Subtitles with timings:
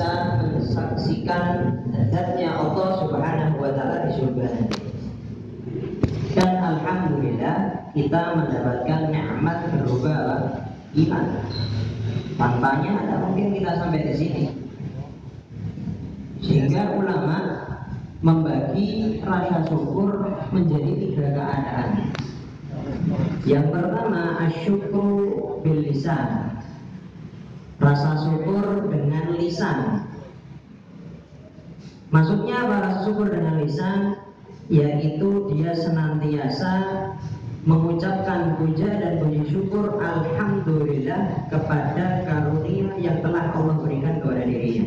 [0.00, 1.76] bisa mensaksikan
[2.08, 4.48] zatnya Allah Subhanahu wa taala di surga.
[6.32, 10.16] Dan alhamdulillah kita mendapatkan nikmat berupa
[10.96, 11.26] iman.
[12.40, 14.44] Tanpanya tidak mungkin kita sampai ke sini.
[16.40, 17.36] Sehingga ulama
[18.24, 21.88] membagi rasa syukur menjadi tiga keadaan.
[23.44, 25.12] Yang pertama asyukru
[25.60, 26.49] bil lisan.
[27.80, 30.04] Rasa syukur dengan lisan.
[32.12, 34.20] Maksudnya apa rasa syukur dengan lisan?
[34.70, 36.72] Yaitu dia senantiasa
[37.64, 44.86] mengucapkan puja dan puji syukur Alhamdulillah kepada karunia yang telah Allah berikan kepada dirinya.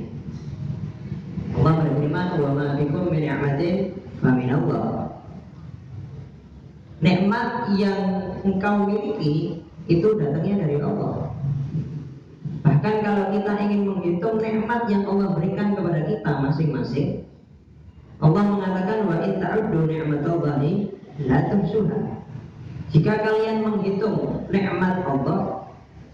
[1.54, 2.90] Allah berfirman, "Wa ma min
[3.22, 3.76] ni'matin
[4.22, 5.14] fa min Allah."
[7.04, 8.00] Nikmat yang
[8.48, 9.60] engkau miliki
[9.92, 11.33] itu datangnya dari Allah.
[12.64, 17.28] Bahkan kalau kita ingin menghitung nikmat yang Allah berikan kepada kita masing-masing,
[18.24, 20.72] Allah mengatakan wa in ta'uddu ni'matallahi
[21.28, 22.00] la tuhsuha.
[22.96, 25.68] Jika kalian menghitung nikmat Allah,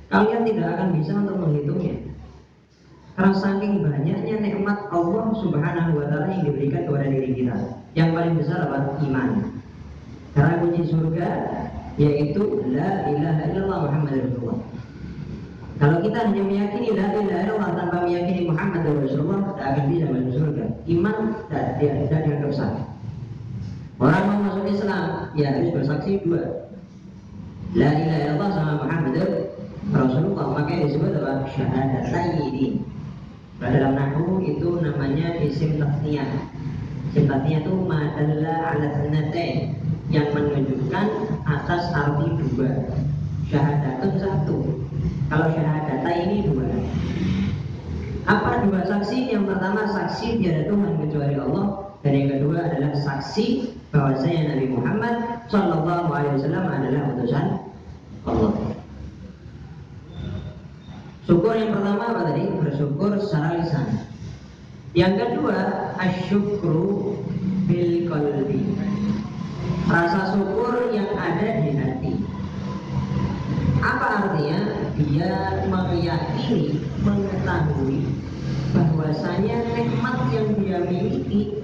[0.09, 2.09] kalian tidak akan bisa untuk menghitungnya.
[3.13, 7.55] Karena saking banyaknya nikmat Allah Subhanahu wa taala yang diberikan kepada diri kita.
[7.93, 9.29] Yang paling besar adalah iman.
[10.33, 11.29] Karena kunci surga
[11.99, 14.59] yaitu la ilaha illallah Muhammad Rasulullah.
[15.79, 20.33] Kalau kita hanya meyakini la ilaha illallah tanpa meyakini Muhammad Rasulullah, tidak akan bisa masuk
[20.35, 20.65] surga.
[20.91, 21.15] Iman
[21.47, 22.71] tidak tidak dianggap sah.
[23.95, 26.67] Orang mau masuk Islam, ya harus bersaksi dua.
[27.79, 29.15] La ilaha illallah sama Muhammad
[29.95, 30.45] Rasulullah.
[30.51, 31.47] Makanya disebut apa?
[31.55, 32.83] Syahadataini.
[33.59, 36.27] Nah, dalam nahu itu namanya isim tasniyah.
[37.11, 39.75] Isim tasniyah itu madalla ala sunnate
[40.11, 41.07] yang menunjukkan
[41.47, 42.71] atas arti dua.
[43.47, 44.78] Syahadatun satu.
[45.29, 46.65] Kalau syahadata ini dua.
[48.25, 49.29] Apa dua saksi?
[49.29, 51.65] Yang pertama saksi tiada Tuhan kecuali Allah
[52.01, 53.45] dan yang kedua adalah saksi
[53.93, 55.15] bahwasanya Nabi Muhammad
[55.53, 57.45] Shallallahu Alaihi Wasallam adalah utusan
[58.25, 58.53] Allah.
[61.29, 62.43] Syukur yang pertama apa tadi?
[62.49, 64.09] Bersyukur secara lisan.
[64.97, 65.57] Yang kedua,
[66.01, 67.21] asyukru
[67.69, 68.65] bil qalbi.
[69.85, 72.13] Rasa syukur yang ada di hati.
[73.85, 74.78] Apa artinya?
[74.99, 78.03] Dia meyakini, mengetahui
[78.75, 81.63] bahwasanya nikmat yang dia miliki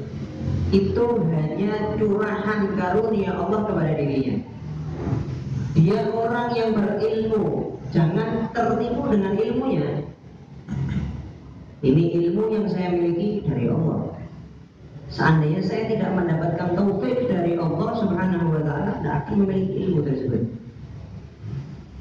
[0.72, 4.36] itu hanya curahan karunia Allah kepada dirinya.
[5.76, 10.08] Dia orang yang berilmu, jangan tertipu dengan ilmunya.
[11.84, 14.16] Ini ilmu yang saya miliki dari Allah.
[15.12, 20.65] Seandainya saya tidak mendapatkan taufik dari Allah Subhanahu wa taala, tidak akan memiliki ilmu tersebut.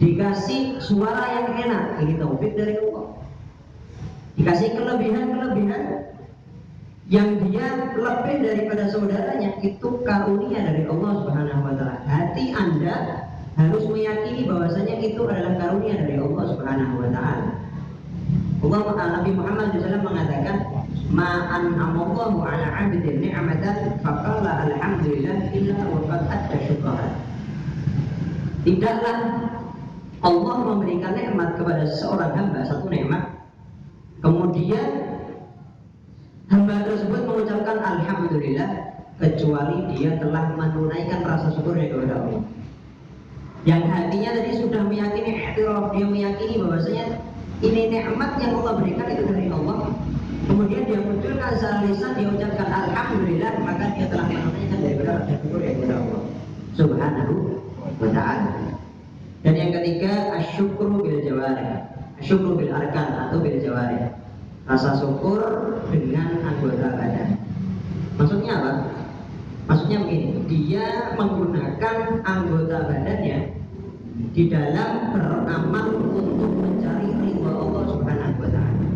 [0.02, 3.14] Dikasih suara yang enak, ini taufik dari Allah.
[4.34, 5.82] Dikasih kelebihan-kelebihan
[7.12, 12.00] yang dia lebih daripada saudaranya itu karunia dari Allah Subhanahu wa taala.
[12.08, 17.48] Hati Anda harus meyakini bahwasanya itu adalah karunia dari Allah Subhanahu wa taala.
[18.64, 20.56] Allah Nabi Muhammad SAW mengatakan
[21.12, 27.08] ma'an amallahu ala 'abdin ni'matan faqala alhamdulillah illa wa qad syukraha.
[28.64, 29.18] Tidaklah
[30.24, 33.28] Allah memberikan nikmat kepada seorang hamba satu nikmat.
[34.24, 34.88] Kemudian
[36.48, 42.42] hamba tersebut mengucapkan alhamdulillah kecuali dia telah menunaikan rasa syukurnya kepada Allah.
[43.68, 47.04] Yang hatinya tadi sudah meyakini ihtiraf dia meyakini bahwasanya
[47.60, 49.92] ini nikmat yang Allah berikan itu dari Allah.
[50.44, 55.60] Kemudian dia munculkan secara lisan dia ucapkan alhamdulillah maka dia telah menunaikan daripada rasa syukur
[55.60, 56.22] kepada Allah.
[56.74, 57.34] Subhanahu
[58.00, 58.74] wa ta'ala
[59.44, 61.84] dan yang ketiga asyukru bil jawarih
[62.18, 64.10] asyukru bil arkan atau bil jawarih
[64.64, 65.40] rasa syukur
[65.92, 67.36] dengan anggota badan
[68.16, 68.72] maksudnya apa
[69.64, 73.56] Maksudnya begini, dia menggunakan anggota badannya
[74.36, 78.88] di dalam beramal untuk mencari ridho Allah Subhanahu wa taala.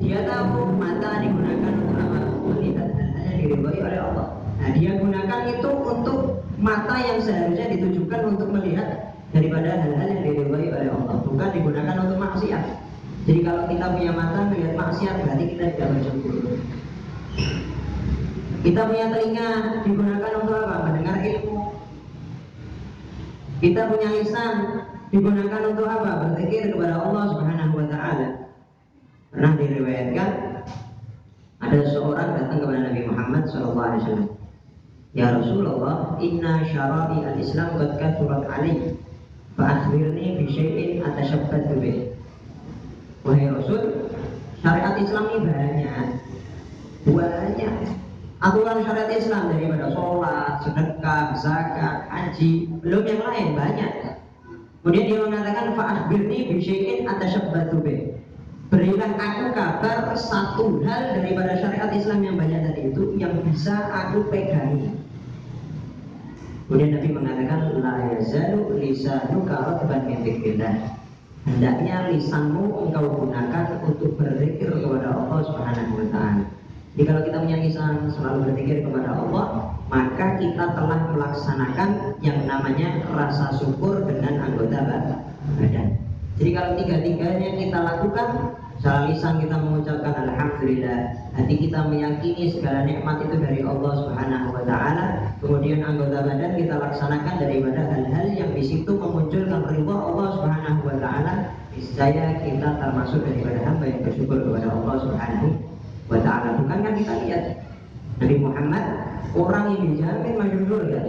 [0.00, 2.18] Dia tahu mata digunakan untuk apa?
[2.56, 4.26] Melihat hal-hal yang diridhoi oleh Allah.
[4.64, 6.18] Nah, dia gunakan itu untuk
[6.56, 12.18] mata yang seharusnya ditujukan untuk melihat daripada hal-hal yang diridhoi oleh Allah, bukan digunakan untuk
[12.22, 12.64] maksiat.
[13.26, 16.34] Jadi kalau kita punya mata melihat maksiat berarti kita tidak bersyukur.
[18.64, 19.48] Kita punya telinga
[19.84, 20.76] digunakan untuk apa?
[20.88, 21.58] Mendengar ilmu.
[23.60, 24.54] Kita punya lisan
[25.10, 26.10] digunakan untuk apa?
[26.30, 28.28] Berzikir kepada Allah Subhanahu wa taala.
[29.34, 30.30] Pernah diriwayatkan
[31.64, 34.30] ada seorang datang kepada Nabi Muhammad SAW.
[35.14, 38.44] Ya Rasulullah, inna syara'i al-Islam qad kathurat.
[39.54, 42.10] Fa akhbirni bi syai'in atashabbatu bih.
[43.22, 44.10] Wahai Rasul,
[44.58, 46.06] syariat Islam ini banyak.
[47.06, 47.74] Banyak.
[48.42, 52.66] Aturan syariat Islam daripada sholat, sedekah, zakat, haji.
[52.82, 53.92] Belum yang lain banyak.
[54.82, 58.18] Kemudian dia mengatakan fa'akhbirni bisyai'in atasyabbatu bih.
[58.74, 64.26] Berilah aku kabar satu hal daripada syariat Islam yang banyak tadi itu yang bisa aku
[64.34, 65.03] pegangi
[66.74, 70.98] Kemudian Nabi mengatakan la yazalu lisanuka ratban min dzikrillah.
[71.46, 76.50] Hendaknya lisanmu engkau gunakan untuk berzikir kepada Allah Subhanahu wa taala.
[76.98, 79.46] Jadi kalau kita punya lisan selalu berzikir kepada Allah,
[79.86, 84.82] maka kita telah melaksanakan yang namanya rasa syukur dengan anggota
[85.54, 85.88] badan.
[86.42, 88.28] Jadi kalau tiga-tiganya kita lakukan,
[88.78, 90.98] Secara lisan kita mengucapkan Alhamdulillah.
[91.34, 95.04] Hati kita meyakini segala nikmat itu dari Allah Subhanahu wa Ta'ala.
[95.38, 100.96] Kemudian anggota badan kita laksanakan daripada hal-hal yang di situ memunculkan ridha Allah Subhanahu wa
[100.98, 101.34] Ta'ala.
[101.74, 105.48] Niscaya kita termasuk daripada hamba yang bersyukur kepada Allah Subhanahu
[106.10, 106.48] wa Ta'ala.
[106.62, 107.42] Bukankah kita lihat
[108.20, 108.84] Nabi Muhammad
[109.34, 111.00] orang yang dijamin masuk surga?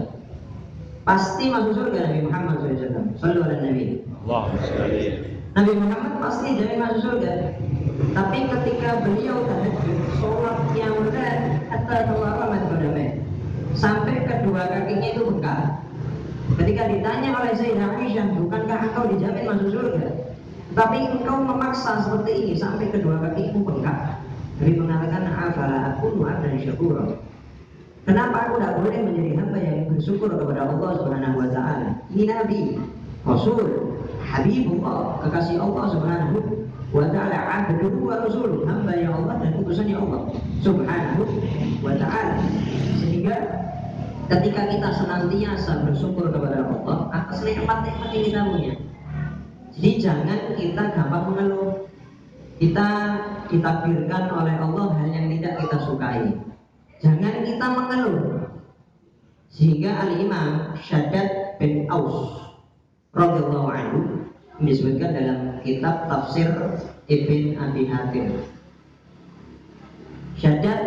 [1.05, 4.01] Pasti masuk surga Nabi Muhammad SAW Sallu ala Nabi.
[4.25, 7.55] Allah Nabi Muhammad pasti jadi masuk surga.
[8.11, 13.23] Tapi ketika beliau tahajud, sholat yang benar atau tawafamat berdamai,
[13.71, 15.79] sampai kedua kakinya itu bengkak.
[16.59, 20.07] Ketika ditanya oleh Sayyidah Aisyah, bukankah engkau dijamin masuk surga?
[20.75, 24.19] Tapi engkau memaksa seperti ini sampai kedua kakimu bengkak.
[24.59, 27.15] Nabi mengatakan, "Afala aku dan syukur."
[28.03, 31.89] Kenapa aku tidak boleh menjadi hamba yang bersyukur kepada Allah Subhanahu wa taala?
[32.11, 32.59] Ini nabi,
[33.23, 33.94] rasul,
[34.25, 36.37] Habibullah, kekasih Allah Subhanahu
[36.89, 40.21] wa taala, abduhu wa rasuluh, hamba ya Allah dan utusannya Allah
[40.65, 41.23] Subhanahu
[41.85, 42.41] wa taala.
[42.97, 43.35] Sehingga
[44.25, 48.73] ketika kita senantiasa bersyukur kepada Allah atas nikmat-nikmat yang kita punya.
[49.75, 51.85] Jadi jangan kita gampang mengeluh.
[52.55, 52.87] Kita
[53.51, 56.31] ditakdirkan oleh Allah hal yang tidak kita sukai.
[57.03, 58.47] Jangan kita mengeluh.
[59.51, 62.39] Sehingga Al-Imam Syaddad bin Aus
[63.15, 63.99] radhiyallahu anhu
[64.63, 66.49] disebutkan dalam kitab tafsir
[67.11, 68.27] Ibn Abi Hatim.
[70.39, 70.79] Syadat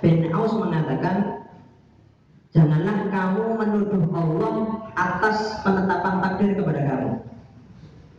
[0.00, 1.40] bin Aus mengatakan
[2.50, 4.54] Janganlah kamu menuduh Allah
[4.98, 7.10] atas penetapan takdir kepada kamu.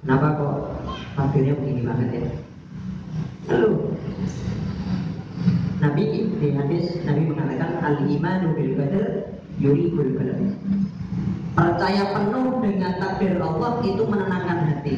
[0.02, 0.56] Kenapa kok
[1.20, 2.24] takdirnya begini banget ya?
[3.52, 3.92] Lalu
[5.84, 6.04] Nabi
[6.40, 10.40] di hadis Nabi mengatakan al imanu bil qadar yuribul qalb
[11.52, 14.96] percaya penuh dengan takdir Allah itu menenangkan hati.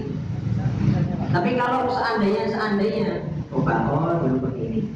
[1.34, 3.10] Tapi kalau seandainya seandainya
[3.50, 4.94] oh oh dulu begini.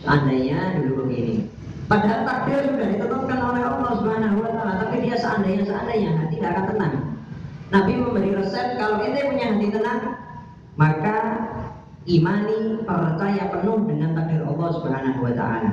[0.00, 1.52] Seandainya dulu begini.
[1.84, 6.52] Padahal takdir sudah ditetapkan oleh Allah Subhanahu wa taala tapi dia seandainya seandainya hati tidak
[6.56, 6.94] akan tenang.
[7.70, 10.00] Nabi memberi resep kalau ente punya hati tenang
[10.80, 11.18] maka
[12.08, 15.72] imani percaya penuh dengan takdir Allah Subhanahu wa taala.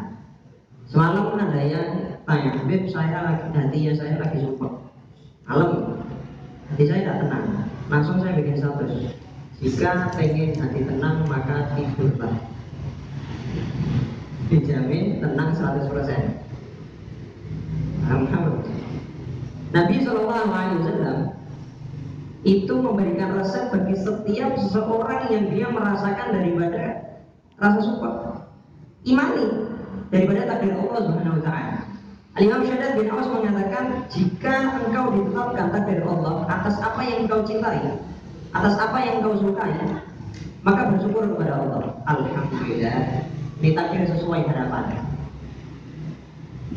[0.88, 4.87] Semalam ada yang tanya Habib saya lagi hatinya saya lagi sumpah
[5.48, 6.04] malam
[6.70, 7.46] hati saya tidak tenang.
[7.88, 9.16] Langsung saya bikin status
[9.64, 12.36] jika pengen hati tenang maka tidurlah
[14.52, 15.88] dijamin tenang 100%
[18.06, 18.64] Alhamdulillah
[19.74, 21.18] Nabi Shallallahu Alaihi Wasallam
[22.48, 26.84] itu memberikan resep bagi setiap seseorang yang dia merasakan daripada
[27.60, 28.14] rasa syukur.
[29.04, 29.68] Imani
[30.14, 31.87] daripada takdir Allah Subhanahu Wa Taala
[32.38, 37.98] Al-Imam Syadat bin Aus mengatakan jika engkau ditetapkan takdir Allah atas apa yang engkau cintai,
[38.54, 39.74] atas apa yang engkau sukai,
[40.62, 41.98] maka bersyukur kepada Allah.
[42.06, 43.26] Alhamdulillah,
[43.58, 45.02] ini takdir sesuai harapan.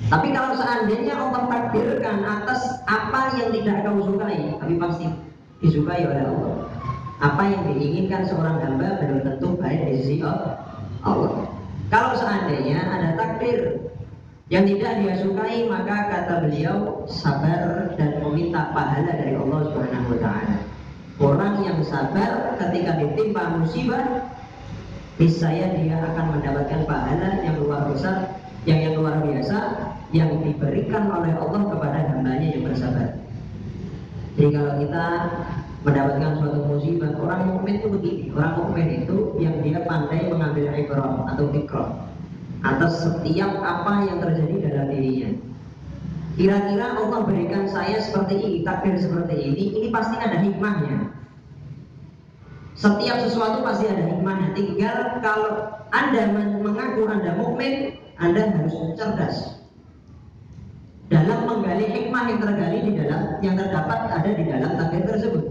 [0.08, 5.12] Tapi kalau seandainya Allah takdirkan atas apa yang tidak kau sukai, tapi pasti
[5.60, 6.72] disukai oleh Allah.
[7.20, 11.52] Apa yang diinginkan seorang hamba belum tentu baik di sisi Allah.
[11.92, 13.76] Kalau seandainya ada takdir
[14.50, 20.18] yang tidak dia sukai maka kata beliau sabar dan meminta pahala dari Allah Subhanahu wa
[20.18, 20.58] taala.
[21.22, 24.26] Orang yang sabar ketika ditimpa musibah
[25.22, 29.58] niscaya dia akan mendapatkan pahala yang luar besar, yang yang luar biasa
[30.10, 33.22] yang diberikan oleh Allah kepada hambanya yang bersabar.
[34.34, 35.06] Jadi kalau kita
[35.86, 41.22] mendapatkan suatu musibah, orang mukmin itu begini, orang mukmin itu yang dia pandai mengambil ibrah
[41.30, 42.10] atau fikroh
[42.60, 45.30] atas setiap apa yang terjadi dalam dirinya.
[46.36, 51.12] Kira-kira Allah berikan saya seperti ini, takdir seperti ini, ini pasti ada hikmahnya.
[52.80, 54.56] Setiap sesuatu pasti ada hikmahnya.
[54.56, 59.60] Tinggal kalau Anda mengaku Anda mukmin, Anda harus cerdas
[61.10, 65.44] dalam menggali hikmah yang tergali di dalam yang terdapat ada di dalam takdir tersebut.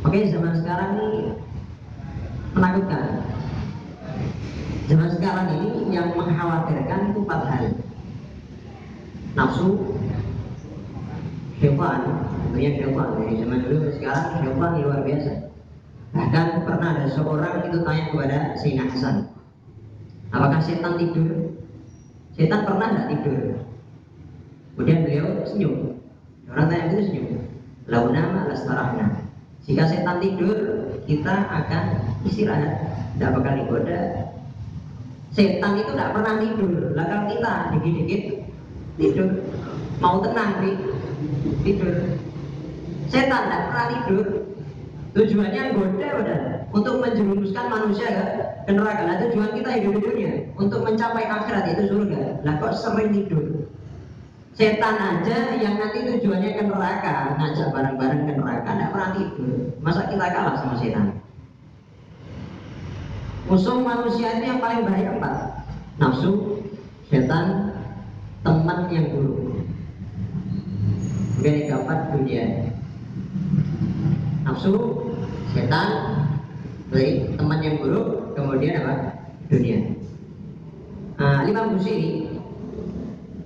[0.00, 1.20] Oke, zaman sekarang ini
[2.56, 3.20] menakutkan
[4.90, 7.64] zaman sekarang ini yang mengkhawatirkan itu empat hal
[9.38, 9.94] nafsu
[11.62, 12.02] syaitan
[12.50, 15.32] tentunya syaitan dari zaman dulu sekarang syaitan luar biasa.
[16.10, 19.16] Bahkan pernah ada seorang itu tanya kepada Sayyidina Hasan
[20.34, 21.54] apakah setan tidur?
[22.34, 23.62] Setan pernah tidak tidur?
[24.74, 26.02] Kemudian beliau senyum.
[26.50, 27.46] Orang tanya itu senyum?
[27.86, 29.22] Launa lastarahna.
[29.62, 30.58] Jika setan tidur
[31.06, 31.82] kita akan
[32.26, 32.90] istirahat.
[33.14, 34.29] Tidak bakal digoda
[35.30, 36.72] setan itu tidak pernah tidur.
[36.98, 38.22] Lah kalau kita dikit-dikit
[38.98, 39.28] tidur.
[40.00, 40.74] Mau tenang nih
[41.62, 41.94] tidur.
[43.10, 44.26] Setan tidak pernah tidur.
[45.10, 48.08] Tujuannya goda udah untuk menjerumuskan manusia
[48.62, 49.02] ke neraka.
[49.02, 52.46] Nah, tujuan kita hidup di dunia untuk mencapai akhirat itu surga.
[52.46, 53.66] Lah kok sering tidur?
[54.54, 59.50] Setan aja yang nanti tujuannya ke neraka ngajak bareng-bareng ke neraka tidak pernah tidur.
[59.82, 61.18] Masa kita kalah sama setan
[63.50, 65.66] musuh manusia itu yang paling bahaya empat
[65.98, 66.62] nafsu
[67.10, 67.74] setan
[68.46, 69.66] teman yang buruk.
[71.34, 72.44] Kemudian yang keempat dunia.
[74.46, 74.72] Nafsu
[75.50, 75.88] setan
[76.94, 78.94] baik teman yang buruk kemudian apa?
[79.50, 79.98] Dunia.
[81.18, 82.30] Nah, lima Busiri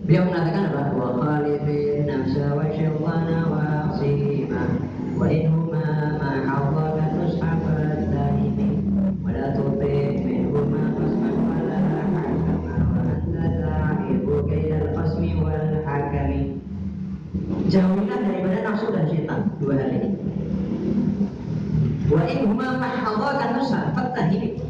[0.05, 0.83] beliau mengatakan apa?
[0.93, 4.63] Wa khalifin nafsa wa syaitana wa aksima
[5.17, 5.54] wa inhuma
[22.45, 24.61] wa in huma mahadhakan nusa fatahimi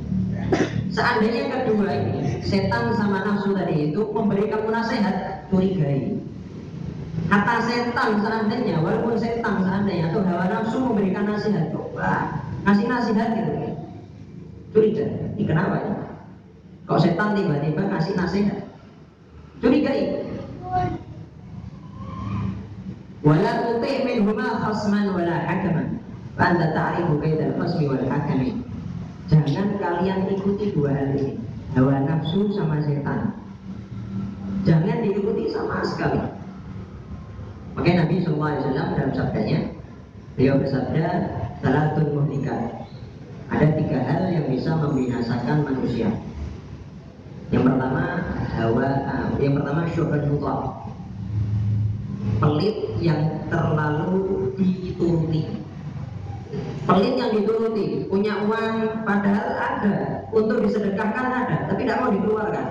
[0.94, 6.22] seandainya kedua ini setan sama nafsu tadi itu memberi kamu nasihat curigai.
[7.26, 13.52] Kata setan seandainya walaupun setan seandainya atau hawa nafsu memberikan nasihat coba ngasih nasihat gitu
[14.74, 15.06] curiga
[15.38, 15.94] ini kenapa ya
[16.86, 18.58] kok setan tiba-tiba ngasih nasihat?
[19.58, 20.22] Curigai.
[23.24, 25.93] Wala tuti minhuma khasman wala hakaman
[26.34, 28.64] anda ta'rifu kaidal khasmi wal hakami
[29.30, 31.40] jangan kalian ikuti dua hal ini.
[31.74, 33.34] Hawa nafsu sama setan.
[34.62, 36.22] Jangan diikuti sama sekali.
[37.74, 39.74] Makanya Nabi SAW dalam sabdanya
[40.38, 41.06] beliau bersabda
[41.58, 42.86] salatun muhlikat
[43.50, 46.08] ada tiga hal yang bisa membinasakan manusia.
[47.50, 48.04] Yang pertama
[48.54, 50.62] hawa uh, yang pertama syuhud mutlak.
[52.38, 55.63] Pelit yang terlalu dituruti
[56.84, 59.94] pelit yang dituruti punya uang padahal ada
[60.32, 62.66] untuk disedekahkan ada tapi tidak mau dikeluarkan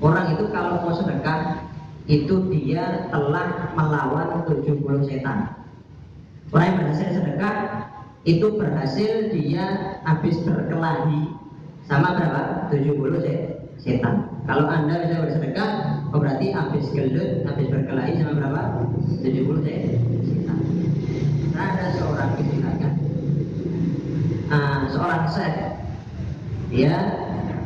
[0.00, 1.70] orang itu kalau mau sedekah
[2.10, 5.54] itu dia telah melawan 70 setan
[6.50, 7.56] orang yang berhasil sedekah
[8.26, 11.32] itu berhasil dia habis berkelahi
[11.86, 12.68] sama berapa?
[12.74, 14.14] 70 setan
[14.44, 18.82] kalau anda bisa bersedekah Oh berarti habis gelut, habis berkelahi sama berapa?
[19.22, 19.94] 70 saya.
[21.54, 22.30] Nah, ada seorang?
[25.00, 25.80] Seorang set,
[26.68, 26.92] dia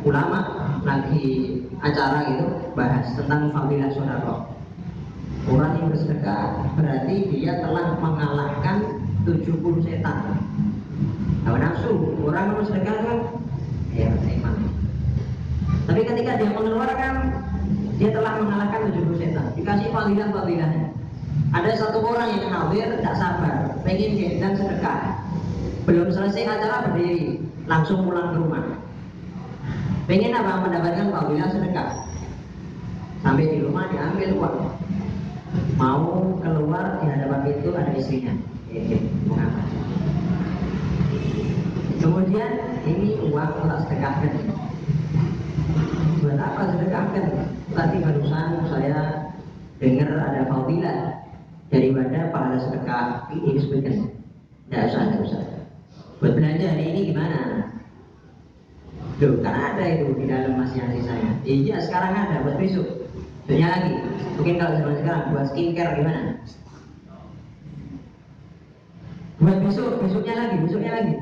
[0.07, 0.39] ulama
[0.87, 2.47] lagi acara gitu
[2.79, 4.55] bahas tentang fadilah sodako.
[5.51, 10.39] Orang yang bersedekah berarti dia telah mengalahkan 70 setan.
[11.43, 13.17] Hawa nafsu, orang yang bersedekah kan
[13.91, 14.55] ya iman.
[15.91, 17.13] Tapi ketika dia mengeluarkan
[17.99, 20.87] dia telah mengalahkan 70 setan dikasih fadilah-fadilahnya
[21.55, 23.55] ada satu orang yang hadir tidak sabar
[23.87, 25.14] pengen dan sedekah
[25.85, 28.63] belum selesai acara berdiri langsung pulang ke rumah.
[30.09, 30.65] Pengen apa?
[30.65, 31.89] Mendapatkan fadilah sedekah.
[33.21, 34.57] Sampai di rumah diambil uang.
[35.77, 38.33] Mau keluar di hadapan itu ada istrinya.
[39.29, 39.61] Mengapa
[42.05, 42.51] kemudian
[42.85, 44.33] ini uang tak sedekahkan.
[46.21, 47.25] Buat apa sedekahkan?
[47.73, 48.99] Tadi barusan saya
[49.81, 50.97] dengar ada fadilah
[51.73, 53.97] daripada pahala sedekah ini disebutkan
[54.69, 55.54] tidak usah tidak usah
[56.19, 57.39] buat belanja hari ini gimana?
[59.15, 61.29] Loh, karena ada itu di dalam masih hati saya.
[61.47, 63.07] Iya sekarang ada buat besok.
[63.47, 63.93] Besoknya lagi.
[64.35, 66.21] Mungkin kalau zaman sekarang buat skincare gimana?
[69.39, 71.15] Buat besok besoknya lagi besoknya lagi.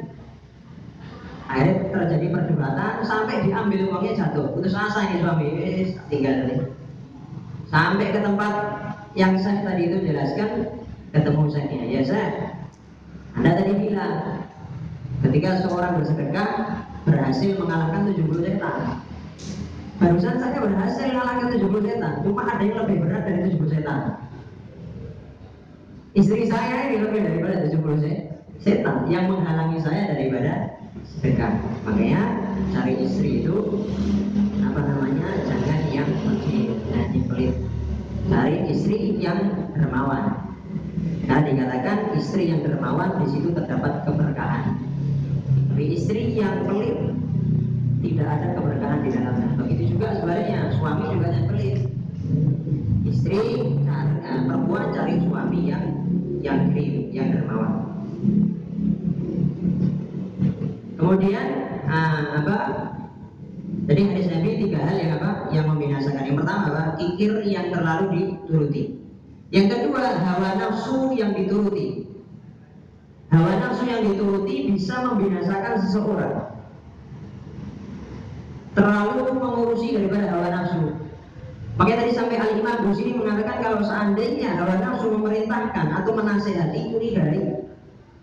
[1.43, 4.57] Akhirnya terjadi perdebatan sampai diambil uangnya jatuh.
[4.57, 5.45] Putus asa ini suami.
[5.61, 6.55] Eh, tinggal ini
[7.73, 8.53] sampai ke tempat
[9.17, 10.81] yang saya tadi itu jelaskan
[11.13, 11.81] ketemu saya.
[11.85, 12.29] Ya saya.
[13.37, 14.45] Anda tadi bilang
[15.23, 16.49] ketika seorang bersedekah
[17.07, 18.75] berhasil mengalahkan 70 setan.
[20.01, 23.99] Barusan saya berhasil mengalahkan 70 setan cuma ada yang lebih berat dari 70 setan.
[26.13, 30.77] Istri saya ini lebih daripada 70 setan yang menghalangi saya daripada
[31.07, 31.55] sedekah.
[31.87, 32.21] Makanya
[32.75, 33.57] cari istri itu
[34.61, 37.55] apa namanya jangan yang pelit dan pelit.
[38.27, 40.53] Cari istri yang dermawan.
[41.23, 44.92] Karena dikatakan istri yang dermawan di situ terdapat keberkahan
[45.81, 46.97] istri yang pelit
[48.03, 49.47] tidak ada keberkahan di dalamnya.
[49.57, 51.77] Begitu juga sebaliknya suami juga yang pelit.
[53.07, 53.41] Istri
[53.87, 55.83] nah, perempuan cari suami yang
[56.43, 57.73] yang krim yang dermawan.
[60.99, 61.45] Kemudian
[61.87, 62.57] uh, apa?
[63.83, 65.31] Jadi hadis Nabi tiga hal yang apa?
[65.51, 66.23] Yang membinasakan.
[66.23, 66.83] Yang pertama apa?
[66.99, 68.83] Kikir yang terlalu dituruti.
[69.53, 72.12] Yang kedua hawa nafsu yang dituruti
[73.33, 76.35] hawa nafsu yang dituruti bisa membinasakan seseorang
[78.77, 81.03] terlalu mengurusi daripada hawa nafsu
[81.73, 87.41] Makanya tadi sampai Al Imam Busiri mengatakan kalau seandainya hawa nafsu memerintahkan atau menasehati dari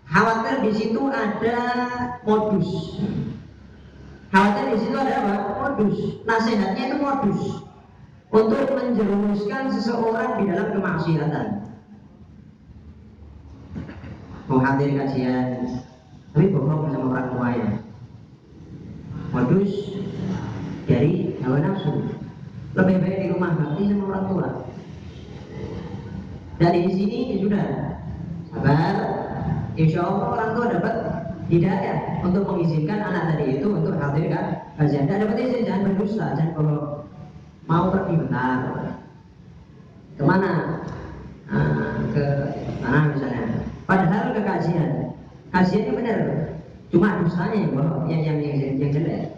[0.07, 1.59] khawatir di situ ada
[2.23, 2.95] modus.
[4.31, 5.35] Khawatir di situ ada apa?
[5.59, 6.23] Modus.
[6.23, 7.41] Nasihatnya itu modus
[8.31, 11.60] untuk menjerumuskan seseorang di dalam kemaksiatan.
[14.51, 15.63] Mau hadir kajian,
[16.35, 17.69] tapi bohong sama orang tuanya.
[19.31, 19.95] Modus
[20.83, 22.11] dari hawa nafsu.
[22.75, 24.47] Lebih baik di rumah bakti sama orang tua.
[26.59, 27.67] Dari sini ya sudah.
[28.51, 28.95] Sabar.
[29.79, 30.95] Insya Allah orang tua dapat
[31.47, 35.07] hidayah untuk mengizinkan anak tadi itu untuk hadir kan kajian.
[35.07, 36.79] Dan dapat izin jangan berdusta jangan kalau
[37.71, 38.67] mau pergi bentar.
[40.19, 40.51] Ke mana?
[41.47, 42.25] Nah, ke
[42.83, 44.91] mana misalnya padahal ke kajian
[45.51, 46.19] kajiannya benar
[46.91, 47.57] cuma dustanya
[48.07, 49.31] yang yang yang, yang jelek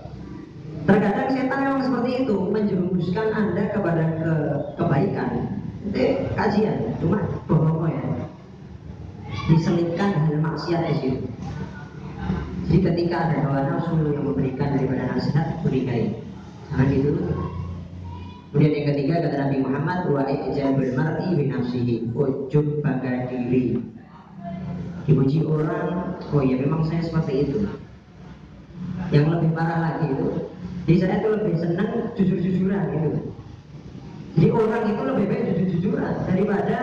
[0.84, 4.34] Terkadang setan memang seperti itu menjerumuskan anda kepada ke
[4.76, 5.30] kebaikan.
[5.88, 8.04] Itu kajian, cuma bohong ya.
[9.48, 11.20] Diselipkan hal maksiat di situ.
[12.68, 16.20] Jadi ketika ada hawa nafsu yang memberikan daripada nasihat, berikai.
[16.72, 17.12] Jangan gitu.
[18.52, 23.80] Kemudian yang ketiga kata Nabi Muhammad wa ijabul mar'i bi nafsihi ujub bangga diri.
[25.04, 27.68] Dipuji orang, oh ya memang saya seperti itu.
[29.12, 33.10] Yang lebih parah lagi itu jadi saya itu lebih senang jujur-jujuran gitu.
[34.36, 36.78] Jadi orang itu lebih baik jujur-jujuran daripada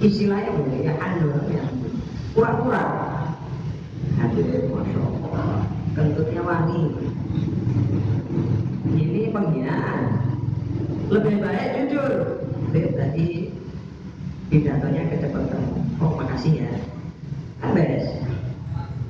[0.00, 1.64] istilahnya boleh ya anu ya
[2.32, 2.84] pura-pura.
[4.16, 6.82] Hadir, masya Allah, kentutnya wangi.
[8.88, 10.00] Ini penghinaan.
[11.12, 12.40] Lebih baik jujur.
[12.72, 13.52] Lihat tadi
[14.48, 15.62] pidatonya kecepatan.
[16.00, 16.72] Oh makasih ya.
[17.74, 18.06] Beres.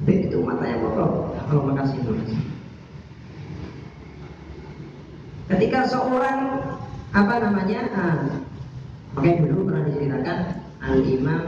[0.09, 1.37] Itu matanya kotor.
[1.53, 2.41] Oh makasih makasih.
[5.49, 6.41] Ketika seorang
[7.17, 8.21] apa namanya, uh,
[9.17, 10.39] makanya dulu pernah diceritakan
[10.85, 11.45] Al Imam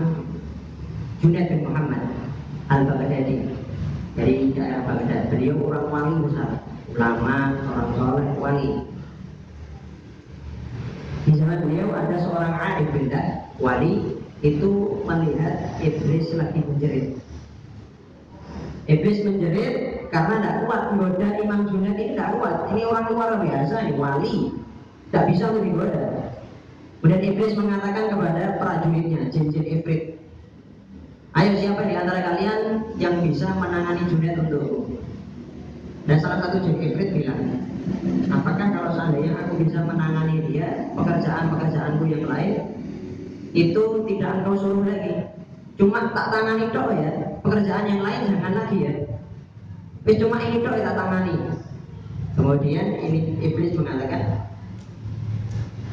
[1.20, 2.04] Junaid bin Muhammad
[2.72, 3.44] Al Baghdadi
[4.16, 5.28] dari daerah Baghdad.
[5.28, 6.50] Beliau orang wali besar,
[6.96, 8.70] ulama, orang soleh, wali.
[11.28, 17.06] Di zaman beliau ada seorang adik benda wali itu melihat iblis lagi menjerit.
[18.86, 19.74] Iblis menjerit
[20.14, 20.82] karena tidak kuat.
[20.94, 22.56] Menggoda Imam Junaid ini tidak kuat.
[22.74, 24.36] Ini orang luar biasa ini wali.
[25.10, 26.04] Tidak bisa untuk digoda.
[27.00, 30.20] Kemudian iblis mengatakan kepada prajuritnya jin-jin ifrit
[31.38, 32.60] ayo siapa di antara kalian
[32.98, 34.98] yang bisa menangani Junaid untukku?
[36.08, 37.64] Dan salah satu jin ifrit bilang
[38.32, 42.52] apakah kalau seandainya aku bisa menangani dia pekerjaan-pekerjaanku yang lain
[43.52, 45.26] itu tidak engkau suruh lagi
[45.78, 47.10] cuma tak tangani dok ya
[47.40, 48.92] pekerjaan yang lain jangan lagi ya
[50.00, 51.34] Wis cuma ini tok kita tangani.
[52.32, 54.48] Kemudian ini iblis mengatakan,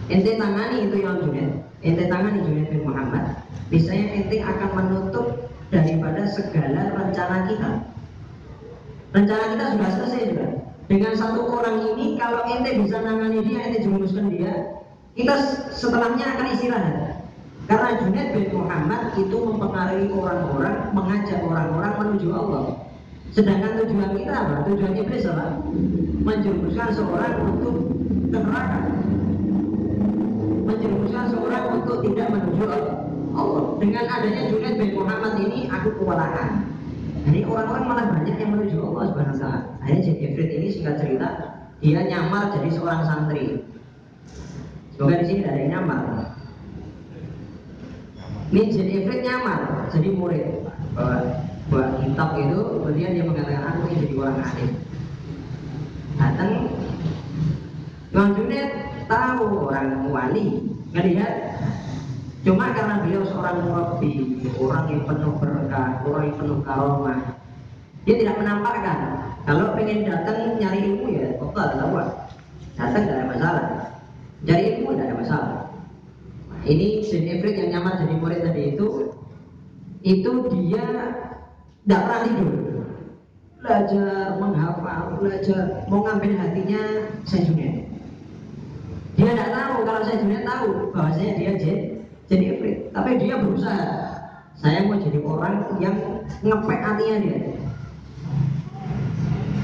[0.07, 3.43] ente tangani itu yang Junaid, ente tangani Junaid bin Muhammad.
[3.67, 7.71] Misalnya ente akan menutup daripada segala rencana kita.
[9.11, 10.47] Rencana kita sudah selesai juga.
[10.87, 14.79] Dengan satu orang ini, kalau ente bisa nangani dia, ente jerumuskan dia,
[15.19, 15.35] kita
[15.75, 16.95] setelahnya akan istirahat.
[17.67, 22.63] Karena Junaid bin Muhammad itu mempengaruhi orang-orang, mengajak orang-orang menuju Allah.
[23.36, 24.56] Sedangkan tujuan kita apa?
[24.71, 25.60] Tujuan iblis apa?
[26.23, 27.75] Menjerumuskan seorang untuk
[28.32, 28.80] neraka.
[30.63, 32.63] Menjerumuskan seorang untuk tidak menuju
[33.36, 33.63] Allah.
[33.84, 36.71] Dengan adanya Junaid bin Muhammad ini aku kewalahan.
[37.27, 41.27] Jadi orang-orang malah banyak yang menuju Allah subhanahu wa Akhirnya jadi Ifrit ini singkat cerita
[41.84, 43.62] dia nyamar jadi seorang santri.
[44.95, 46.37] Semoga di sini ada yang nyamar.
[48.47, 50.63] Ini jadi Ifrit nyamar, jadi murid.
[51.67, 54.71] Buat kitab itu kemudian dia mengatakan aku ingin jadi orang alim.
[56.15, 56.51] Datang.
[58.15, 58.69] Imam Junaid
[59.12, 60.63] tahu orang wali.
[60.95, 61.33] Ngelihat
[62.47, 67.19] cuma karena beliau seorang murabi orang yang penuh berkah orang yang penuh karomah
[68.07, 68.99] dia tidak menampakkan.
[69.43, 71.99] Kalau pengen datang nyari ilmu ya kok tahu
[72.79, 73.65] datang tidak ada masalah.
[74.47, 75.66] Cari ilmu tidak ada masalah
[76.67, 78.88] ini Jin Ifrit yang nyaman jadi murid tadi itu
[80.03, 80.88] itu dia
[81.84, 82.53] tidak pernah tidur.
[83.58, 86.82] Belajar menghafal belajar mau ngambil hatinya
[87.25, 87.89] Junet
[89.17, 91.51] dia tidak tahu kalau Junet tahu bahwasanya dia
[92.30, 93.88] jadi Ifrit tapi dia berusaha.
[94.58, 95.95] Saya mau jadi orang yang
[96.41, 97.39] ngepek hatinya dia.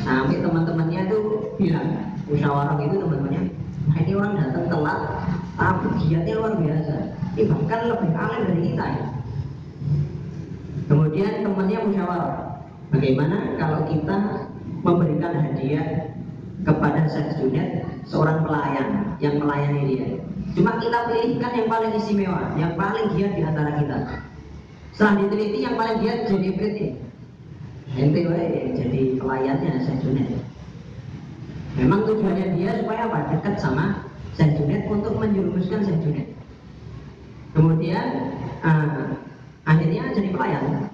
[0.03, 1.23] Sampai teman-temannya tuh
[1.57, 3.43] bilang musyawarah itu teman-temannya
[3.83, 4.99] nah ini orang datang telat
[5.53, 6.95] tapi giatnya luar biasa.
[7.33, 9.05] Ini bahkan lebih alim dari kita ya.
[10.89, 12.37] Kemudian temannya musyawarah.
[12.93, 14.17] Bagaimana kalau kita
[14.85, 16.13] memberikan hadiah
[16.61, 20.07] kepada Syekh Junet seorang pelayan yang melayani dia?
[20.53, 23.97] Cuma kita pilihkan yang paling istimewa yang paling giat di antara kita.
[24.93, 26.87] Setelah diteliti yang paling giat jadi berarti
[27.93, 28.21] ente
[28.77, 30.29] jadi pelayannya Syekh Junet
[31.77, 33.19] memang tujuannya dia supaya apa?
[33.33, 36.27] Dekat sama Syekh Junet untuk menjerumuskan Syekh Junet
[37.53, 38.05] kemudian
[38.65, 39.13] uh,
[39.63, 40.89] akhirnya jadi pelayan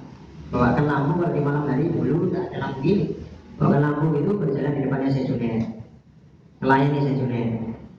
[0.51, 3.15] bawakan lampu kalau di malam hari dulu tidak ada lampu
[3.55, 5.61] bawakan lampu itu berjalan di depannya Syekh Junet
[6.59, 7.49] melayani Syekh Junet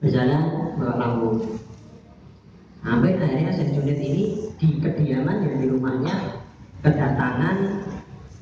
[0.01, 0.43] berjalan
[0.77, 1.29] bawa lampu
[2.85, 4.23] sampai akhirnya Syekh Junet ini
[4.61, 6.13] di kediaman yang di rumahnya
[6.85, 7.57] kedatangan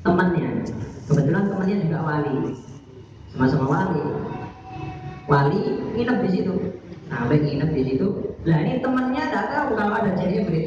[0.00, 0.64] temannya.
[1.08, 2.56] Kebetulan temannya juga wali.
[3.32, 3.64] Sama-sama
[5.30, 5.62] wali
[5.94, 6.54] nginep di situ
[7.06, 8.08] sampai nginep di situ
[8.42, 9.78] lah ini temannya tidak tahu
[10.30, 10.66] jadi ibrit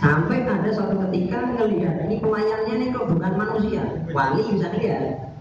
[0.00, 3.84] sampai ada suatu ketika ngelihat ini pelayannya ini kok bukan manusia.
[4.08, 5.36] Wali bisa lihat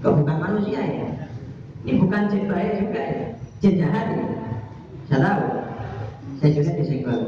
[0.00, 1.08] kok bukan manusia ya?
[1.84, 3.24] Ini bukan jin baik juga ya?
[3.60, 4.24] Jin jahat ya?
[5.12, 5.44] Saya tahu.
[6.40, 7.20] Saya juga disenggol.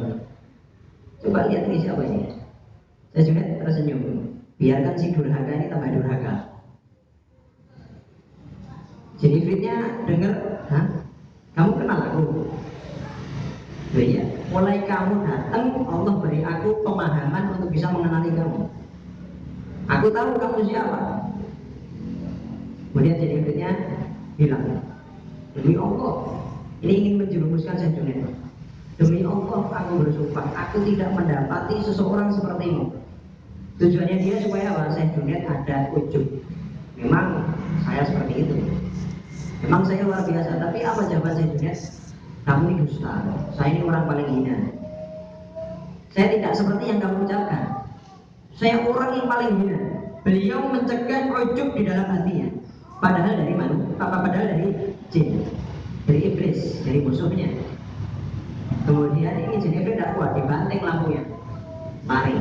[1.20, 2.32] Coba lihat ini siapa ini.
[3.12, 4.02] Saya juga tersenyum.
[4.56, 6.34] Biarkan si durhaka ini tambah durhaka.
[9.20, 9.76] Jadi fitnya
[10.08, 10.34] dengar
[11.52, 12.48] kamu kenal aku?
[13.96, 14.24] Loh iya,
[14.56, 18.64] mulai kamu datang Allah beri aku pemahaman untuk bisa mengenali kamu.
[19.92, 21.28] Aku tahu kamu siapa.
[22.88, 23.70] Kemudian jadi fitnya
[24.40, 24.80] bilang
[25.52, 26.40] demi Allah
[26.80, 28.32] ini ingin menjerumuskan saya dunia
[28.96, 32.96] demi Allah aku bersumpah aku tidak mendapati seseorang sepertimu.
[33.76, 34.96] Tujuannya dia supaya apa?
[34.96, 36.24] Saya dunia ada ujub
[36.96, 37.44] memang
[37.84, 38.56] saya seperti itu.
[39.68, 41.76] Memang saya luar biasa tapi apa jawaban saya dunia
[42.46, 43.14] kamu ini dusta.
[43.58, 44.56] Saya ini orang paling hina.
[46.14, 47.90] Saya tidak seperti yang kamu ucapkan.
[48.54, 49.80] Saya orang yang paling hina.
[50.22, 52.50] Beliau mencegah ujub di dalam hatinya
[52.98, 53.76] padahal dari mana?
[54.02, 55.42] Apa padahal dari jin?
[56.06, 57.50] Dari iblis dari musuhnya.
[58.86, 61.22] Kemudian ini jin iblis tidak kuat dibanting lampunya.
[62.06, 62.38] Mari.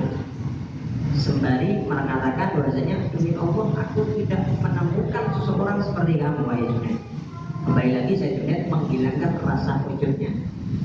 [1.16, 6.68] Sembari mengatakan bahwasanya demi Allah aku tidak menemukan seseorang seperti kamu wahai
[7.66, 10.32] kembali lagi saya Junaid menghilangkan rasa ujungnya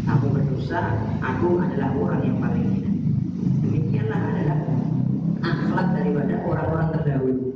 [0.08, 2.92] kamu berdosa aku adalah orang yang paling hina.
[3.60, 4.58] Demikianlah adalah
[5.44, 7.46] akhlak daripada orang-orang terdahulu.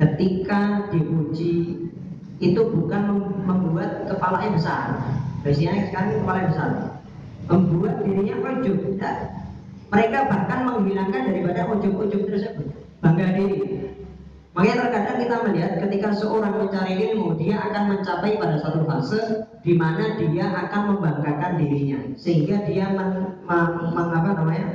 [0.00, 1.54] Ketika dipuji
[2.42, 3.02] itu bukan
[3.44, 4.86] membuat kepalanya besar.
[5.44, 6.70] Biasanya sekarang kepala besar.
[7.52, 8.78] Membuat dirinya ujub
[9.92, 12.72] mereka bahkan menghilangkan daripada ujung-ujung tersebut.
[13.04, 13.91] Bangga diri
[14.52, 19.72] makanya terkadang kita melihat ketika seorang mencari ilmu dia akan mencapai pada suatu fase di
[19.78, 22.00] mana dia akan membanggakan dirinya.
[22.20, 24.68] Sehingga dia men, men, men, apa namanya?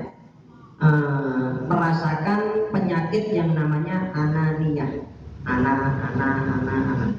[0.78, 5.02] Uh, merasakan penyakit yang namanya ananiyah
[5.42, 5.78] anak
[6.13, 7.12] anak anak anak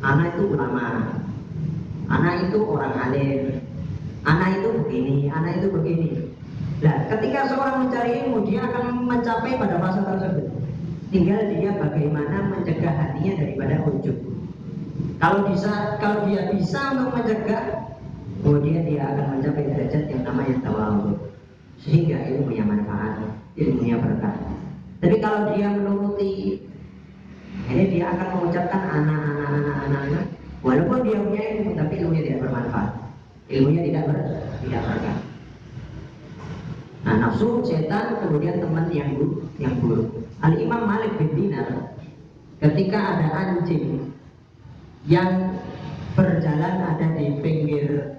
[0.00, 0.84] anak itu ulama.
[2.08, 3.40] Anak itu orang alim.
[4.24, 6.08] Anak itu begini anak itu begini.
[6.78, 10.37] Nah, ketika seorang mencari ilmu, dia akan mencapai pada fase tersebut.
[11.08, 14.16] Tinggal dia bagaimana mencegah hatinya daripada ujub.
[15.16, 17.96] Kalau bisa, kalau dia bisa untuk mencegah,
[18.44, 21.32] kemudian dia akan mencapai derajat yang namanya tawawu.
[21.80, 23.24] Sehingga ilmunya manfaat,
[23.56, 24.36] ilmunya berkah.
[25.00, 26.60] Tapi kalau dia menuruti,
[27.72, 30.24] ini dia akan mengucapkan anak-anak, anak-anak, anak.
[30.60, 32.90] Walaupun dia punya ilmu, tapi ilmunya tidak bermanfaat.
[33.48, 34.18] Ilmunya tidak ber,
[34.60, 35.18] tidak berkah.
[37.08, 40.27] Nah, nafsu setan kemudian teman yang buruk, yang buruk.
[40.38, 41.98] Al Imam Malik bin Dinar
[42.62, 44.14] ketika ada anjing
[45.06, 45.58] yang
[46.14, 48.18] berjalan ada di pinggir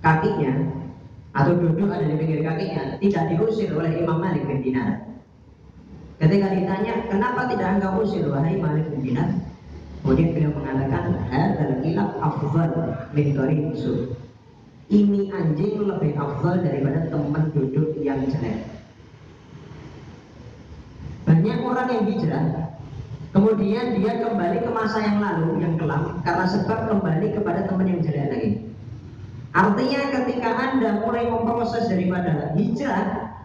[0.00, 0.52] kakinya
[1.36, 5.04] atau duduk ada di pinggir kakinya tidak diusir oleh Imam Malik bin Dinar.
[6.18, 9.30] Ketika ditanya, kenapa tidak engkau usir wahai Malik bin Dinar?
[10.02, 12.72] Kemudian beliau mengatakan, hadzal kilab afdal
[13.12, 13.36] min
[14.88, 18.77] ini anjing lebih afdal daripada teman duduk yang jelek
[21.38, 22.44] banyak orang yang hijrah
[23.30, 28.02] kemudian dia kembali ke masa yang lalu yang kelam karena sebab kembali kepada teman yang
[28.02, 28.50] jelek lagi.
[29.54, 33.38] Artinya ketika anda mulai memproses daripada hijrah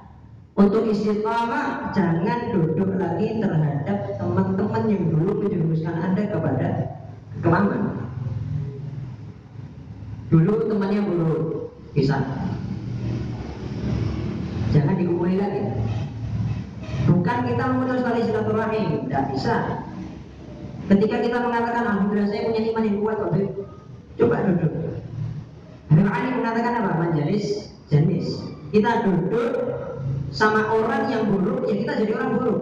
[0.57, 6.67] untuk istiqamah jangan duduk lagi terhadap teman-teman yang dulu menjerumuskan anda kepada
[7.45, 7.81] kelaman
[10.33, 11.41] dulu temannya buruk
[11.93, 12.17] bisa
[14.73, 15.61] jangan dikumpulin lagi
[17.09, 19.55] bukan kita memutus tali silaturahim tidak bisa.
[20.83, 23.41] Ketika kita mengatakan alhamdulillah saya punya iman yang kuat waktu
[24.19, 24.71] coba duduk.
[25.89, 26.91] Habib Ali mengatakan apa?
[27.07, 28.43] Majelis jenis.
[28.73, 29.51] Kita duduk
[30.33, 32.59] sama orang yang buruk ya kita jadi orang buruk.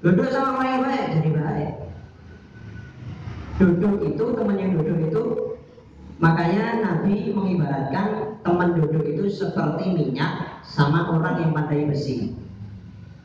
[0.00, 1.72] Duduk sama orang yang baik jadi baik.
[3.58, 5.22] Duduk itu teman yang duduk itu
[6.22, 12.38] makanya Nabi mengibaratkan teman duduk itu seperti minyak sama orang yang pandai besi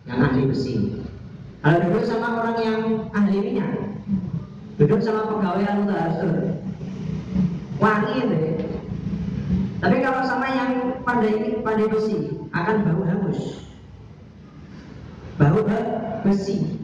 [0.08, 1.00] yang ahli besi.
[1.64, 2.80] Kalau duduk sama orang yang
[3.16, 3.72] ahli minyak
[4.76, 6.20] duduk sama pegawai anu harus
[7.78, 8.38] wangi itu
[9.84, 10.72] tapi kalau sama yang
[11.04, 13.68] pandai pandai besi akan bau hangus.
[15.36, 15.60] Bau
[16.24, 16.80] besi.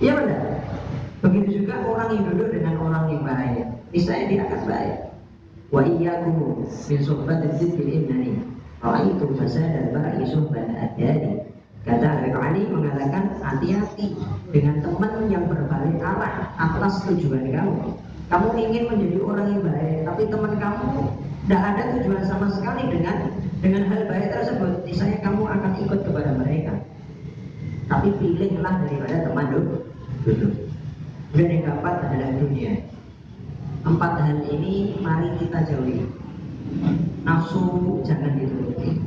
[0.00, 0.42] Iya benar
[1.22, 3.64] begitu juga orang yang duduk dengan orang yang baik.
[3.94, 4.96] Niscaya dia akan baik.
[5.72, 8.44] Wa iyyakum min suhbati dzikri innani
[8.84, 11.41] ra'aitu fasada ba'i suhbat adari
[11.82, 14.14] kata Habib Ali mengatakan hati-hati
[14.54, 17.98] dengan teman yang berbalik arah atas tujuan kamu.
[18.30, 20.88] Kamu ingin menjadi orang yang baik tapi teman kamu
[21.42, 24.72] tidak ada tujuan sama sekali dengan dengan hal baik tersebut.
[24.86, 26.74] Misalnya kamu akan ikut kepada mereka.
[27.90, 29.76] Tapi pilihlah daripada teman dulu
[31.32, 32.72] dan yang keempat adalah dunia.
[33.82, 36.06] Empat hal ini mari kita jauhi.
[37.26, 39.02] Nafsu jangan dituruti.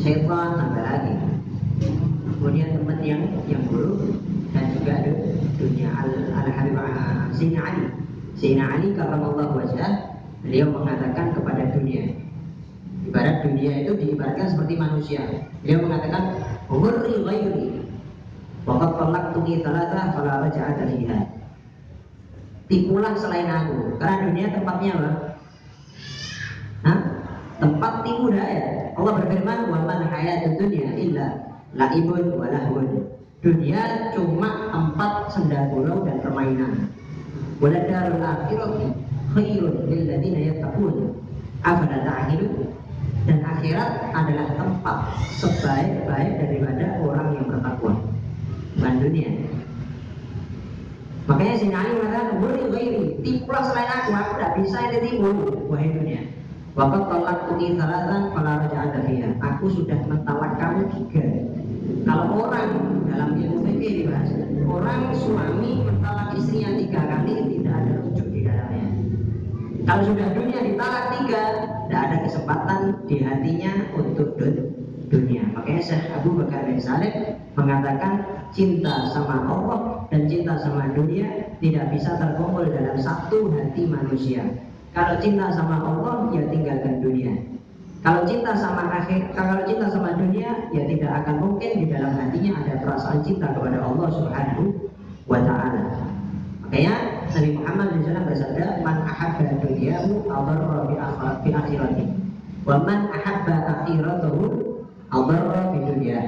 [0.00, 1.33] Setan tambah lagi
[2.44, 4.20] kemudian teman yang yang buruk
[4.52, 5.00] dan juga
[5.56, 5.88] dunia.
[5.96, 6.76] Al al habib
[7.32, 7.84] Sayyidina Ali.
[8.36, 9.90] Sayyidina Ali Allah wajah
[10.44, 12.20] beliau mengatakan kepada dunia.
[13.08, 15.24] Ibarat dunia itu diibaratkan seperti manusia.
[15.64, 16.36] Beliau mengatakan
[16.68, 17.80] umurri ghairi
[18.68, 21.20] waqad talaqtuki thalatha fala raja'ata fiha
[22.68, 23.96] tipulah selain aku.
[23.96, 25.10] Karena dunia tempatnya apa?
[26.84, 26.98] Hah?
[27.56, 28.92] tempat tipu daya.
[29.00, 36.00] Allah berfirman wa man hayatud dunya illa laibun wa lahun dunia cuma tempat senda gurau
[36.08, 36.88] dan permainan.
[37.60, 38.88] Wala darul akhirati
[39.36, 41.20] khairun lil ladina yattaqun.
[41.60, 42.72] Afala ta'qilun
[43.28, 44.98] dan akhirat adalah tempat
[45.40, 47.92] sebaik-baik daripada orang yang bertakwa.
[48.74, 49.30] Bukan dunia.
[51.24, 55.30] Makanya si Ali mengatakan, "Beri gairi, tipulah selain aku, aku tidak bisa ini tipu."
[55.72, 56.20] Wahai dunia.
[56.74, 59.00] Bapak tolak tuki salatan pada raja ada
[59.40, 61.24] Aku sudah mentalak kamu tiga.
[62.04, 62.70] Kalau orang
[63.08, 64.30] dalam ilmu fikih dibahas,
[64.68, 68.86] orang suami mentalak istrinya tiga kali tidak ada rujuk di dalamnya.
[69.84, 71.42] Kalau sudah dunia ditalak tiga,
[71.88, 74.36] tidak ada kesempatan di hatinya untuk
[75.08, 75.44] dunia.
[75.52, 81.92] Makanya Syekh Abu Bakar bin Saleh mengatakan cinta sama Allah dan cinta sama dunia tidak
[81.92, 84.42] bisa terkumpul dalam satu hati manusia.
[84.94, 87.34] Kalau cinta sama Allah ya tinggalkan dunia.
[88.04, 92.60] Kalau cinta sama akhir, kalau cinta sama dunia ya tidak akan mungkin di dalam hatinya
[92.60, 94.92] ada perasaan cinta kepada Allah Subhanahu
[95.24, 96.04] wa taala.
[96.68, 100.78] Makanya Nabi Muhammad SAW bersabda, "Man ahabba dunyahu adarra
[101.40, 102.04] bi akhirati,
[102.68, 104.40] wa man ahabba akhiratahu
[105.08, 106.20] adarra bi dunya."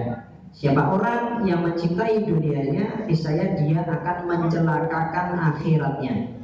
[0.56, 6.40] Siapa orang yang mencintai dunianya, niscaya dia akan mencelakakan akhiratnya.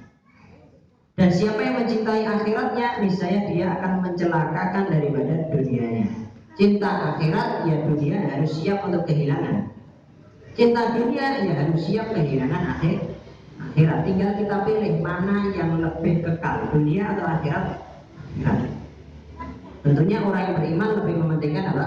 [1.12, 6.08] Dan siapa yang mencintai akhiratnya, niscaya dia akan mencelakakan daripada dunianya.
[6.56, 9.72] Cinta akhirat, ya dunia harus siap untuk kehilangan.
[10.56, 13.12] Cinta dunia, ya harus siap kehilangan akhir
[13.72, 13.98] akhirat.
[14.04, 17.64] Tinggal kita pilih mana yang lebih kekal, dunia atau akhirat.
[18.40, 18.58] Akhirat.
[19.82, 21.86] Tentunya orang yang beriman lebih mementingkan apa?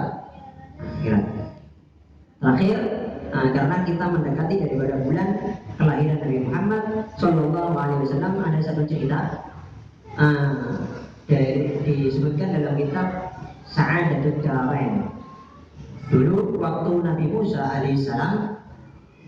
[1.00, 1.24] Akhirat.
[2.42, 2.78] Terakhir,
[3.36, 5.28] nah, karena kita mendekati daripada bulan
[5.76, 6.84] kelahiran Nabi Muhammad
[7.20, 9.20] Shallallahu Alaihi Wasallam ada satu cerita
[10.16, 10.80] uh,
[11.28, 13.36] dari, disebutkan dalam kitab
[13.68, 15.12] Sa'adatul Jarain.
[16.08, 18.62] Dulu waktu Nabi Musa alaihissalam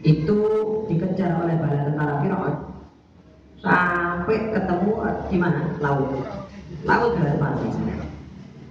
[0.06, 0.40] itu
[0.88, 2.56] dikejar oleh bala tentara Firaun.
[3.60, 4.92] Sampai ketemu
[5.28, 5.74] di mana?
[5.82, 6.22] Laut.
[6.86, 7.48] Laut berapa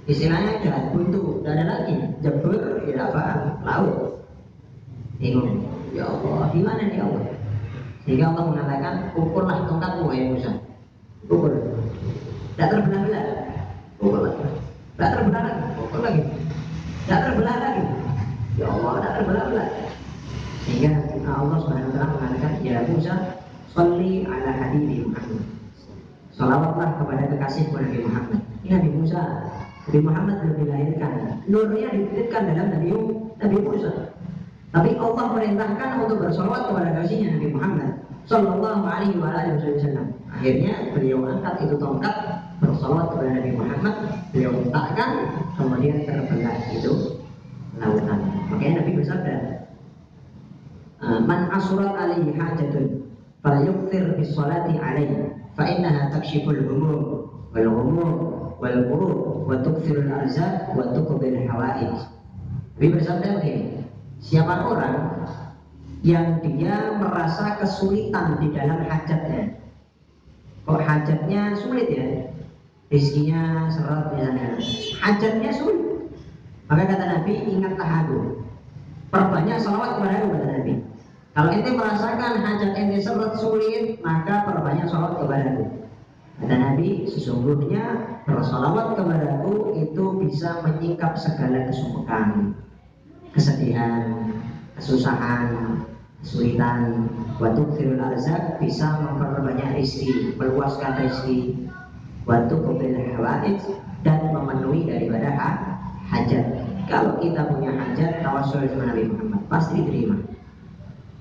[0.07, 1.43] istilahnya jalan buntu.
[1.43, 3.59] Tidak ada lagi jebur ya apa?
[3.67, 4.17] Laut
[5.21, 5.65] bingung.
[5.97, 7.25] Ya Allah di mana nih Allah?
[8.05, 10.53] Sehingga Allah mengatakan ukurlah tongkatmu ya Musa.
[11.27, 11.53] Ukur.
[12.55, 13.25] Tidak terbelah-belah
[13.99, 14.45] ukur lagi.
[14.95, 15.65] Tidak terbelah lagi.
[15.81, 16.23] Ukur lagi.
[17.05, 17.85] Tidak terbelah lagi.
[18.57, 19.69] Ya Allah tidak terbelah-belah
[20.67, 20.91] sehingga
[22.91, 23.15] Musa
[23.71, 25.45] Salli ala habibi Muhammad.
[26.35, 28.41] Salawatlah kepada kekasihku Nabi Muhammad.
[28.65, 29.23] Ini Nabi Musa.
[29.87, 31.13] Nabi Muhammad belum dilahirkan.
[31.47, 32.89] Nurnya dititipkan dalam Nabi,
[33.39, 34.16] Nabi Musa
[34.77, 37.91] Tapi Allah merintahkan untuk bersolawat kepada kasihnya Nabi Muhammad
[38.29, 40.07] Sallallahu alaihi wa alihi wasallam.
[40.29, 42.17] Akhirnya beliau angkat itu tongkat
[42.61, 43.95] Bersolawat kepada Nabi Muhammad.
[44.37, 45.11] Beliau letakkan
[45.57, 46.93] Kemudian terbelah itu
[47.81, 48.21] lautan.
[48.53, 49.35] Makanya Nabi bersabda
[50.97, 53.05] Ah, man asurat alaihi hajatun
[53.45, 58.11] falyukthir bis salati alaihi fa innaha takshiful humum wal humum
[58.57, 62.01] wal qurub wa tukthirul arzaq wa tuqbil hawaij.
[62.81, 63.76] Nabi bersabda begini
[64.27, 65.23] siapa orang
[66.03, 69.55] yang dia merasa kesulitan di dalam hajatnya?
[70.67, 72.07] Kok hajatnya sulit ya?
[72.91, 74.59] Rizkinya seret misalnya
[74.99, 76.11] hajatnya sulit.
[76.67, 78.43] Maka kata Nabi ingatlah aku
[79.15, 80.73] perbanyak salawat kepada aku kata Nabi.
[81.37, 85.65] Kalau ente merasakan hajat ente seret sulit maka perbanyak salawat kepada aku
[86.43, 87.85] kata Nabi sesungguhnya
[88.27, 92.59] bersalawat kepada aku itu bisa menyingkap segala kesumpekan
[93.37, 94.33] kesedihan
[94.81, 95.85] kesusahan
[96.25, 101.69] kesulitan waktu firul arzak bisa memperbanyak rizki meluaskan rizki
[102.25, 103.61] waktu kubil hawaij
[104.03, 105.31] dan memenuhi daripada
[106.09, 110.23] hajat kalau kita punya hajat tawasul sama Nabi Muhammad pasti diterima.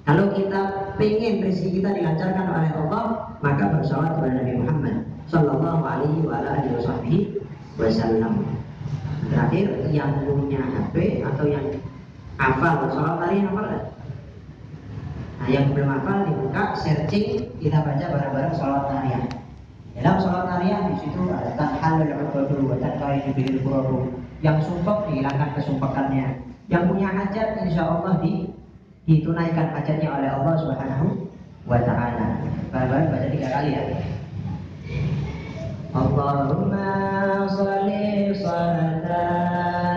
[0.06, 6.22] Kalau kita pengen rezeki kita dilancarkan oleh Allah, maka bersolat kepada Nabi Muhammad Sallallahu Alaihi
[7.82, 8.46] Wasallam.
[9.26, 11.66] Terakhir, yang punya HP atau yang
[12.40, 13.68] hafal sholat tadi hafal?
[15.36, 19.24] Nah, yang belum hafal dibuka, searching, kita baca bareng-bareng sholat tarian.
[19.96, 23.56] Dalam sholat tarian di situ ada tanhalul ubadu wa tanqaidu bil
[24.44, 28.52] yang sumpah dihilangkan kesumpahannya yang punya hajat insya Allah di,
[29.08, 31.30] ditunaikan hajatnya oleh Allah Subhanahu
[31.64, 32.44] wa taala.
[32.74, 33.84] Bareng-bareng baca tiga kali ya.
[35.96, 36.92] Allahumma
[37.48, 39.95] sholli salatan